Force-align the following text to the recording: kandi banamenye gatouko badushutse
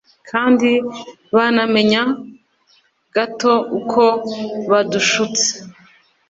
kandi 0.29 0.69
banamenye 1.35 2.01
gatouko 3.15 4.03
badushutse 4.69 5.49